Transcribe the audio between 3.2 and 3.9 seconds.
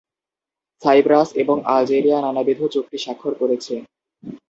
করেছে।